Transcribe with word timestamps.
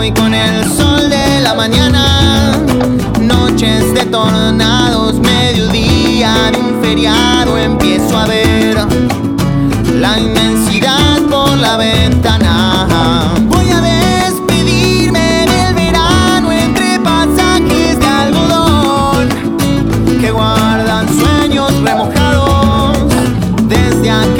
hoy 0.00 0.12
con 0.12 0.32
el 0.32 0.64
sol 0.64 1.10
de 1.10 1.40
la 1.42 1.52
mañana. 1.52 2.56
Noches 3.20 3.92
de 3.92 4.06
tornados, 4.06 5.16
mediodía 5.20 6.34
en 6.48 6.54
empiezo 7.58 8.16
a 8.16 8.26
ver 8.26 8.78
la 10.00 10.18
inmensidad 10.18 11.20
por 11.30 11.54
la 11.58 11.76
ventana. 11.76 13.34
Voy 13.42 13.68
a 13.70 13.80
despedirme 13.82 15.44
del 15.52 15.74
verano 15.74 16.50
entre 16.50 16.98
pasajes 17.00 17.98
de 17.98 18.06
algodón 18.06 19.28
que 20.18 20.30
guardan 20.30 21.06
sueños 21.08 21.72
remojados 21.82 22.96
desde 23.68 24.10
aquí. 24.10 24.39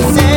I'm. 0.00 0.27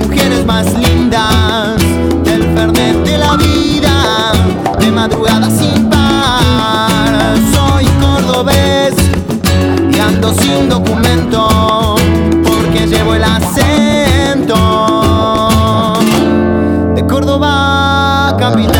mujeres 0.00 0.44
más 0.44 0.66
lindas 0.74 1.76
del 2.24 2.42
fernet 2.54 2.96
de 3.04 3.18
la 3.18 3.36
vida, 3.36 4.32
de 4.78 4.90
madrugada 4.90 5.50
sin 5.50 5.88
par. 5.88 7.36
Soy 7.54 7.84
cordobés 8.00 8.94
y 9.92 9.98
ando 9.98 10.32
sin 10.34 10.68
documento 10.68 11.96
porque 12.44 12.86
llevo 12.86 13.14
el 13.14 13.24
acento 13.24 14.56
de 16.94 17.06
Córdoba 17.06 18.36
capital. 18.38 18.79